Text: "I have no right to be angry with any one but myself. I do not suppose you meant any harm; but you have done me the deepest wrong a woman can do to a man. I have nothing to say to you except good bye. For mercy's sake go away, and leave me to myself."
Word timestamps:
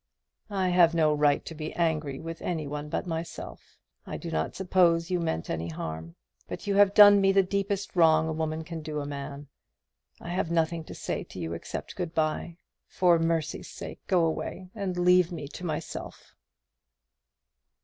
"I 0.49 0.69
have 0.69 0.95
no 0.95 1.13
right 1.13 1.45
to 1.45 1.53
be 1.53 1.73
angry 1.73 2.19
with 2.19 2.41
any 2.41 2.65
one 2.65 2.89
but 2.89 3.05
myself. 3.05 3.77
I 4.03 4.17
do 4.17 4.31
not 4.31 4.55
suppose 4.55 5.11
you 5.11 5.19
meant 5.19 5.47
any 5.47 5.67
harm; 5.69 6.15
but 6.47 6.65
you 6.65 6.73
have 6.73 6.95
done 6.95 7.21
me 7.21 7.31
the 7.31 7.43
deepest 7.43 7.95
wrong 7.95 8.27
a 8.27 8.33
woman 8.33 8.63
can 8.63 8.81
do 8.81 8.93
to 8.93 9.01
a 9.01 9.05
man. 9.05 9.47
I 10.19 10.29
have 10.29 10.49
nothing 10.49 10.83
to 10.85 10.95
say 10.95 11.23
to 11.25 11.39
you 11.39 11.53
except 11.53 11.95
good 11.95 12.15
bye. 12.15 12.57
For 12.87 13.19
mercy's 13.19 13.69
sake 13.69 13.99
go 14.07 14.25
away, 14.25 14.71
and 14.73 14.97
leave 14.97 15.31
me 15.31 15.47
to 15.49 15.63
myself." 15.63 16.33